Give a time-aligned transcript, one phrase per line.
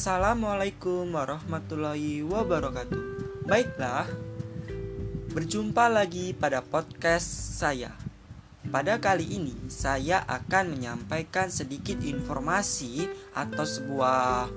[0.00, 3.04] Assalamualaikum warahmatullahi wabarakatuh.
[3.44, 4.08] Baiklah,
[5.36, 7.28] berjumpa lagi pada podcast
[7.60, 7.92] saya.
[8.64, 14.48] Pada kali ini, saya akan menyampaikan sedikit informasi atau sebuah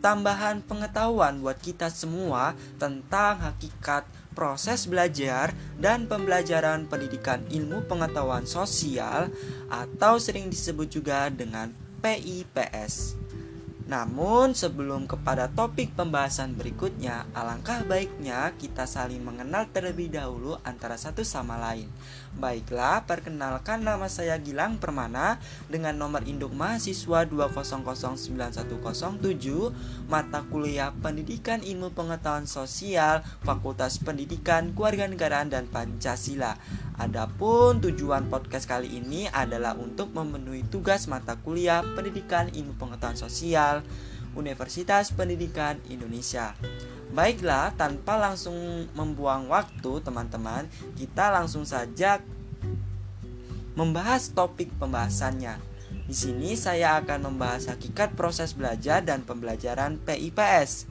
[0.00, 9.28] tambahan pengetahuan buat kita semua tentang hakikat proses belajar dan pembelajaran pendidikan ilmu pengetahuan sosial
[9.68, 11.68] atau sering disebut juga dengan
[12.00, 13.19] PIPS.
[13.88, 21.24] Namun sebelum kepada topik pembahasan berikutnya, alangkah baiknya kita saling mengenal terlebih dahulu antara satu
[21.24, 21.88] sama lain.
[22.30, 29.74] Baiklah, perkenalkan nama saya Gilang Permana dengan nomor induk mahasiswa 2009107,
[30.06, 36.54] mata kuliah Pendidikan Ilmu Pengetahuan Sosial, Fakultas Pendidikan Kewarganegaraan dan Pancasila.
[37.00, 43.79] Adapun tujuan podcast kali ini adalah untuk memenuhi tugas mata kuliah Pendidikan Ilmu Pengetahuan Sosial
[44.34, 46.54] Universitas Pendidikan Indonesia.
[47.10, 52.22] Baiklah, tanpa langsung membuang waktu, teman-teman, kita langsung saja
[53.74, 55.58] membahas topik pembahasannya.
[56.06, 60.86] Di sini saya akan membahas hakikat proses belajar dan pembelajaran PIPS.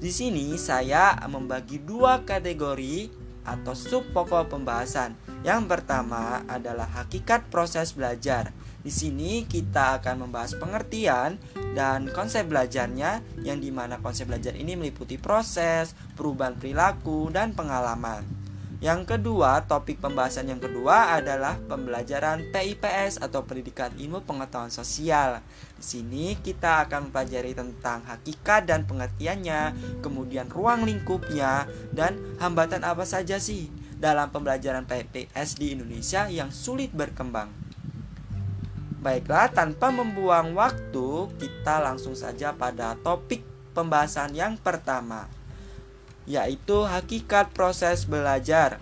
[0.00, 3.12] Di sini saya membagi dua kategori
[3.44, 5.16] atau sub pokok pembahasan.
[5.44, 8.52] Yang pertama adalah hakikat proses belajar.
[8.80, 11.36] Di sini kita akan membahas pengertian
[11.76, 18.24] dan konsep belajarnya yang di mana konsep belajar ini meliputi proses, perubahan perilaku, dan pengalaman.
[18.80, 25.44] Yang kedua, topik pembahasan yang kedua adalah pembelajaran PIPS atau Pendidikan Ilmu Pengetahuan Sosial.
[25.76, 33.04] Di sini kita akan mempelajari tentang hakikat dan pengertiannya, kemudian ruang lingkupnya, dan hambatan apa
[33.04, 33.68] saja sih
[34.00, 37.59] dalam pembelajaran PIPS di Indonesia yang sulit berkembang.
[39.00, 43.40] Baiklah, tanpa membuang waktu, kita langsung saja pada topik
[43.72, 45.40] pembahasan yang pertama
[46.30, 48.78] yaitu hakikat proses belajar.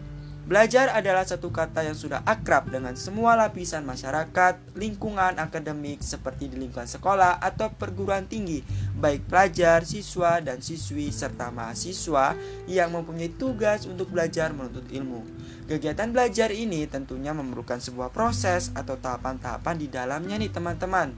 [0.48, 6.56] Belajar adalah satu kata yang sudah akrab dengan semua lapisan masyarakat, lingkungan akademik seperti di
[6.56, 8.64] lingkungan sekolah atau perguruan tinggi,
[8.96, 12.32] baik pelajar, siswa, dan siswi serta mahasiswa
[12.64, 15.20] yang mempunyai tugas untuk belajar menuntut ilmu.
[15.68, 21.12] Kegiatan belajar ini tentunya memerlukan sebuah proses atau tahapan-tahapan di dalamnya nih teman-teman.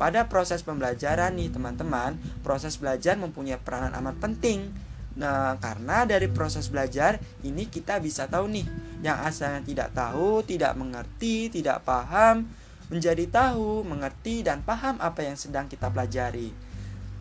[0.00, 4.72] Pada proses pembelajaran nih teman-teman, proses belajar mempunyai peranan amat penting
[5.18, 8.66] Nah, karena dari proses belajar ini kita bisa tahu nih,
[9.02, 12.46] yang asalnya tidak tahu, tidak mengerti, tidak paham,
[12.90, 16.50] menjadi tahu, mengerti dan paham apa yang sedang kita pelajari.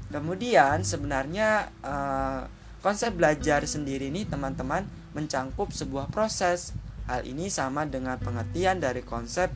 [0.09, 2.49] Kemudian sebenarnya uh,
[2.81, 6.73] konsep belajar sendiri ini teman-teman mencangkup sebuah proses.
[7.09, 9.49] Hal ini sama dengan pengertian dari konsep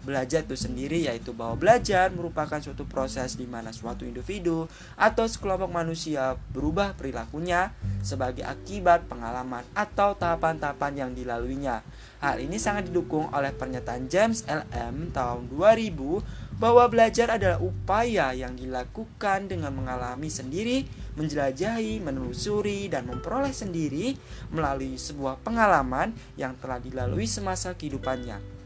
[0.00, 4.64] Belajar itu sendiri yaitu bahwa belajar merupakan suatu proses di mana suatu individu
[4.96, 11.84] atau sekelompok manusia berubah perilakunya sebagai akibat pengalaman atau tahapan-tahapan yang dilaluinya.
[12.24, 15.12] Hal ini sangat didukung oleh pernyataan James L.M.
[15.12, 20.84] tahun 2000 bahwa belajar adalah upaya yang dilakukan dengan mengalami sendiri,
[21.16, 24.12] menjelajahi, menelusuri, dan memperoleh sendiri
[24.52, 28.59] melalui sebuah pengalaman yang telah dilalui semasa kehidupannya.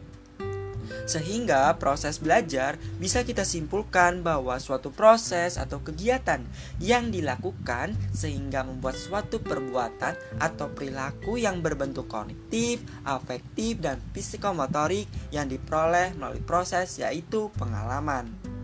[1.05, 6.41] Sehingga proses belajar bisa kita simpulkan bahwa suatu proses atau kegiatan
[6.81, 15.51] yang dilakukan sehingga membuat suatu perbuatan atau perilaku yang berbentuk kognitif, afektif, dan psikomotorik yang
[15.51, 18.55] diperoleh melalui proses yaitu pengalaman.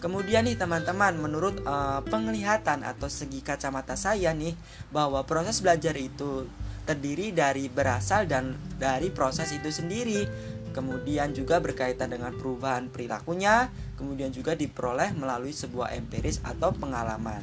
[0.00, 4.56] Kemudian nih teman-teman, menurut uh, penglihatan atau segi kacamata saya nih
[4.88, 6.48] bahwa proses belajar itu
[6.88, 10.24] terdiri dari berasal dan dari proses itu sendiri
[10.70, 17.42] kemudian juga berkaitan dengan perubahan perilakunya, kemudian juga diperoleh melalui sebuah empiris atau pengalaman.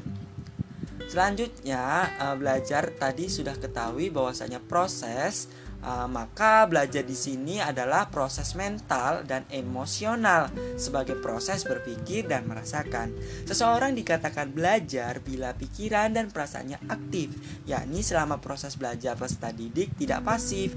[1.07, 8.57] Selanjutnya, eh, belajar tadi sudah ketahui bahwasanya proses Uh, maka belajar di sini adalah proses
[8.57, 13.13] mental dan emosional sebagai proses berpikir dan merasakan.
[13.45, 17.31] Seseorang dikatakan belajar bila pikiran dan perasaannya aktif,
[17.69, 20.73] yakni selama proses belajar peserta didik tidak pasif,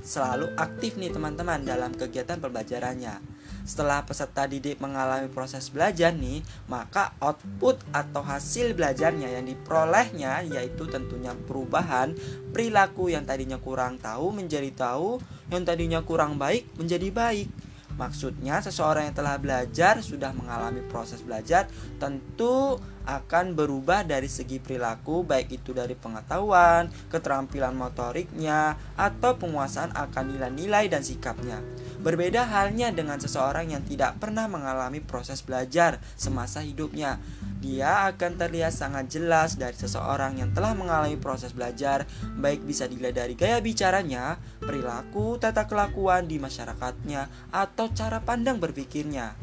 [0.00, 3.39] selalu aktif nih teman-teman dalam kegiatan pembelajarannya.
[3.70, 10.90] Setelah peserta didik mengalami proses belajar nih, maka output atau hasil belajarnya yang diperolehnya yaitu
[10.90, 12.18] tentunya perubahan
[12.50, 15.22] perilaku yang tadinya kurang tahu menjadi tahu,
[15.54, 17.46] yang tadinya kurang baik menjadi baik.
[17.94, 21.68] Maksudnya seseorang yang telah belajar sudah mengalami proses belajar
[22.00, 30.24] tentu akan berubah dari segi perilaku baik itu dari pengetahuan, keterampilan motoriknya atau penguasaan akan
[30.32, 31.60] nilai-nilai dan sikapnya.
[32.00, 37.20] Berbeda halnya dengan seseorang yang tidak pernah mengalami proses belajar semasa hidupnya.
[37.60, 42.08] Dia akan terlihat sangat jelas dari seseorang yang telah mengalami proses belajar,
[42.40, 49.36] baik bisa dilihat dari gaya bicaranya, perilaku, tata kelakuan di masyarakatnya, atau cara pandang berpikirnya.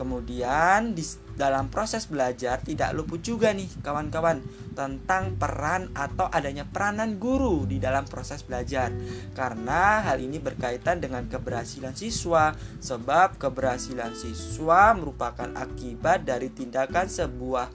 [0.00, 1.04] Kemudian di
[1.36, 4.40] dalam proses belajar tidak luput juga nih kawan-kawan
[4.72, 8.88] tentang peran atau adanya peranan guru di dalam proses belajar.
[9.36, 17.68] Karena hal ini berkaitan dengan keberhasilan siswa sebab keberhasilan siswa merupakan akibat dari tindakan sebuah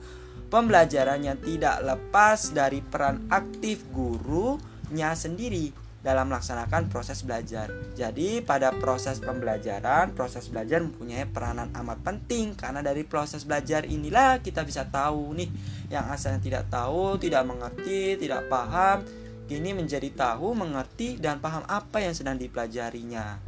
[0.50, 7.66] pembelajaran yang tidak lepas dari peran aktif gurunya sendiri dalam melaksanakan proses belajar.
[7.98, 14.38] Jadi pada proses pembelajaran, proses belajar mempunyai peranan amat penting karena dari proses belajar inilah
[14.38, 15.50] kita bisa tahu nih
[15.90, 19.02] yang asalnya tidak tahu, tidak mengerti, tidak paham,
[19.50, 23.42] kini menjadi tahu, mengerti dan paham apa yang sedang dipelajarinya.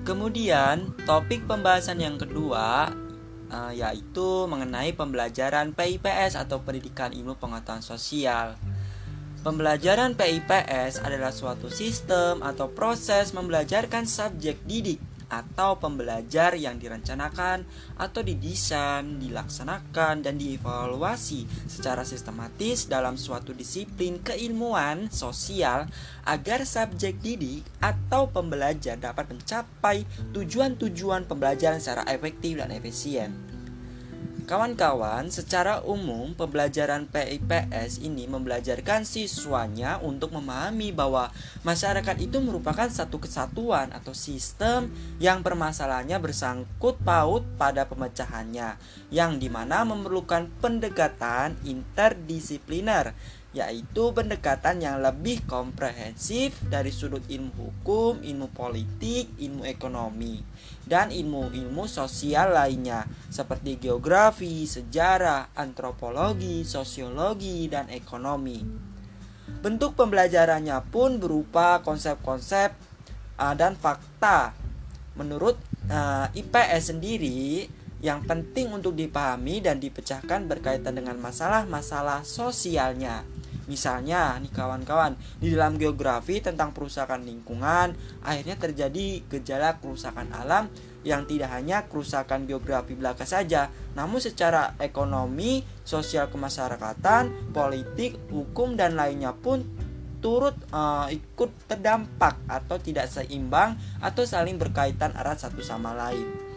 [0.00, 2.88] Kemudian, topik pembahasan yang kedua
[3.52, 8.56] uh, yaitu mengenai pembelajaran PIPS atau Pendidikan Ilmu Pengetahuan Sosial.
[9.40, 15.00] Pembelajaran PIPS adalah suatu sistem atau proses membelajarkan subjek didik
[15.32, 17.64] atau pembelajar yang direncanakan
[17.96, 25.88] atau didesain, dilaksanakan, dan dievaluasi secara sistematis dalam suatu disiplin keilmuan sosial
[26.28, 30.04] agar subjek didik atau pembelajar dapat mencapai
[30.36, 33.49] tujuan-tujuan pembelajaran secara efektif dan efisien.
[34.50, 41.30] Kawan-kawan, secara umum pembelajaran PIPS ini membelajarkan siswanya untuk memahami bahwa
[41.62, 44.90] masyarakat itu merupakan satu kesatuan atau sistem
[45.22, 48.74] yang permasalahannya bersangkut paut pada pemecahannya,
[49.14, 53.14] yang di mana memerlukan pendekatan interdisipliner
[53.50, 60.38] yaitu pendekatan yang lebih komprehensif dari sudut ilmu hukum, ilmu politik, ilmu ekonomi,
[60.86, 68.62] dan ilmu-ilmu sosial lainnya seperti geografi, sejarah, antropologi, sosiologi, dan ekonomi.
[69.50, 72.70] Bentuk pembelajarannya pun berupa konsep-konsep
[73.34, 74.54] uh, dan fakta.
[75.18, 75.58] Menurut
[75.90, 77.66] uh, IPS sendiri,
[78.00, 83.26] yang penting untuk dipahami dan dipecahkan berkaitan dengan masalah-masalah sosialnya.
[83.70, 87.94] Misalnya nih kawan-kawan, di dalam geografi tentang perusakan lingkungan,
[88.26, 90.66] akhirnya terjadi gejala kerusakan alam
[91.06, 98.98] yang tidak hanya kerusakan geografi belaka saja, namun secara ekonomi, sosial kemasyarakatan, politik, hukum dan
[98.98, 99.64] lainnya pun
[100.20, 106.49] turut uh, ikut terdampak atau tidak seimbang atau saling berkaitan erat satu sama lain.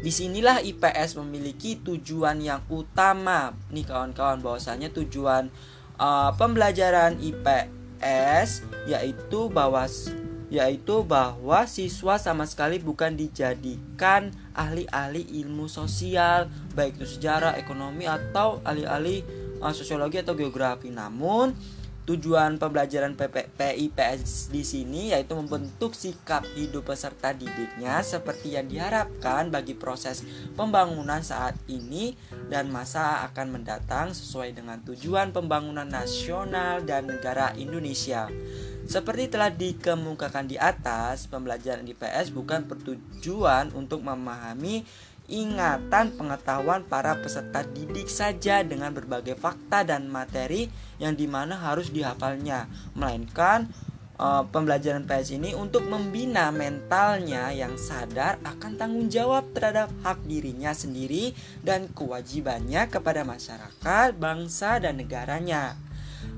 [0.00, 3.52] Di sinilah IPS memiliki tujuan yang utama.
[3.68, 5.52] Nih kawan-kawan bahwasanya tujuan
[6.00, 9.84] uh, pembelajaran IPS yaitu bahwa
[10.50, 18.58] yaitu bahwa siswa sama sekali bukan dijadikan ahli-ahli ilmu sosial baik itu sejarah, ekonomi atau
[18.64, 19.22] ahli-ahli
[19.60, 20.88] uh, sosiologi atau geografi.
[20.88, 21.52] Namun
[22.08, 29.76] Tujuan pembelajaran PIPS di sini yaitu membentuk sikap hidup peserta didiknya seperti yang diharapkan bagi
[29.76, 30.24] proses
[30.56, 32.16] pembangunan saat ini
[32.48, 38.26] dan masa akan mendatang sesuai dengan tujuan pembangunan nasional dan negara Indonesia.
[38.90, 44.82] Seperti telah dikemukakan di atas, pembelajaran IPS bukan bertujuan untuk memahami
[45.30, 50.66] ingatan pengetahuan para peserta didik saja dengan berbagai fakta dan materi
[50.98, 52.66] yang di mana harus dihafalnya,
[52.98, 53.70] melainkan
[54.20, 60.76] uh, pembelajaran PS ini untuk membina mentalnya yang sadar akan tanggung jawab terhadap hak dirinya
[60.76, 61.32] sendiri
[61.64, 65.78] dan kewajibannya kepada masyarakat, bangsa, dan negaranya.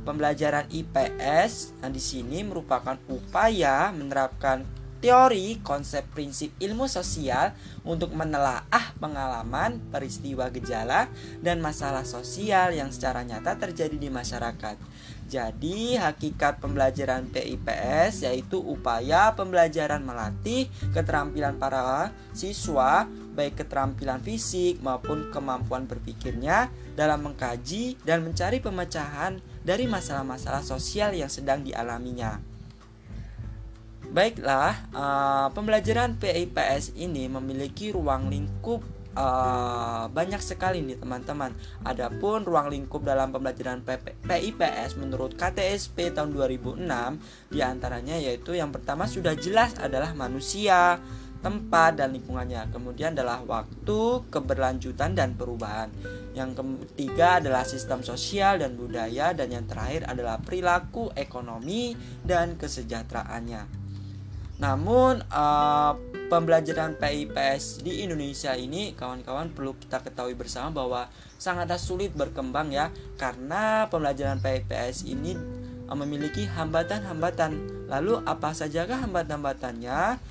[0.07, 4.63] Pembelajaran IPS nah di sini merupakan upaya menerapkan
[5.03, 11.11] teori konsep prinsip ilmu sosial untuk menelaah pengalaman, peristiwa gejala,
[11.43, 14.79] dan masalah sosial yang secara nyata terjadi di masyarakat.
[15.33, 25.33] Jadi, hakikat pembelajaran PIPS yaitu upaya pembelajaran melatih keterampilan para siswa, baik keterampilan fisik maupun
[25.33, 32.52] kemampuan berpikirnya dalam mengkaji dan mencari pemecahan dari masalah-masalah sosial yang sedang dialaminya.
[34.13, 38.85] Baiklah, uh, pembelajaran PIPS ini memiliki ruang lingkup
[39.17, 41.57] uh, banyak sekali nih teman-teman.
[41.81, 43.81] Adapun ruang lingkup dalam pembelajaran
[44.29, 46.85] PIPS menurut KTSP tahun 2006
[47.57, 51.01] di antaranya yaitu yang pertama sudah jelas adalah manusia,
[51.41, 52.69] tempat dan lingkungannya.
[52.69, 55.89] Kemudian adalah waktu, keberlanjutan dan perubahan.
[56.37, 63.82] Yang ketiga adalah sistem sosial dan budaya dan yang terakhir adalah perilaku ekonomi dan kesejahteraannya.
[64.63, 65.99] Namun uh,
[66.31, 72.95] pembelajaran PIPS di Indonesia ini kawan-kawan perlu kita ketahui bersama bahwa sangatlah sulit berkembang ya
[73.19, 75.35] karena pembelajaran PIPS ini
[75.91, 77.83] uh, memiliki hambatan-hambatan.
[77.91, 80.23] Lalu apa sajakah hambatan-hambatannya?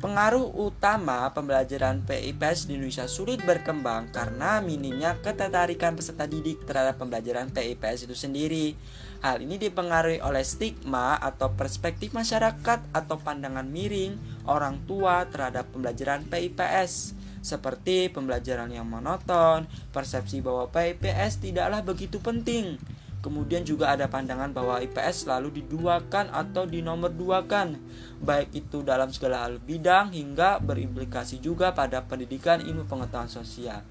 [0.00, 7.52] Pengaruh utama pembelajaran PIPS di Indonesia sulit berkembang karena minimnya ketertarikan peserta didik terhadap pembelajaran
[7.52, 8.80] PIPS itu sendiri.
[9.20, 14.16] Hal ini dipengaruhi oleh stigma atau perspektif masyarakat atau pandangan miring
[14.48, 17.12] orang tua terhadap pembelajaran PIPS
[17.44, 22.80] seperti pembelajaran yang monoton, persepsi bahwa PIPS tidaklah begitu penting,
[23.20, 27.76] Kemudian juga ada pandangan bahwa IPS selalu diduakan atau dinomorduakan,
[28.24, 33.84] baik itu dalam segala hal bidang hingga berimplikasi juga pada pendidikan ilmu pengetahuan sosial.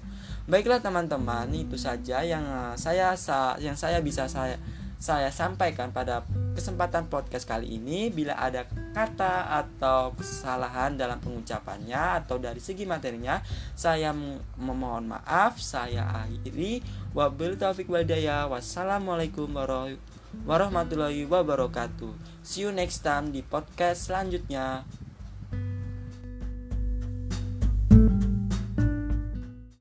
[0.50, 3.14] Baiklah teman-teman, itu saja yang saya
[3.62, 4.58] yang saya bisa saya
[5.00, 6.20] saya sampaikan pada
[6.52, 13.40] kesempatan podcast kali ini bila ada kata atau kesalahan dalam pengucapannya atau dari segi materinya
[13.72, 14.12] saya
[14.60, 15.56] memohon maaf.
[15.56, 16.84] Saya akhiri.
[17.16, 19.48] Wabil taufik wadaya wassalamualaikum
[20.44, 22.12] warahmatullahi wabarakatuh.
[22.44, 24.84] See you next time di podcast selanjutnya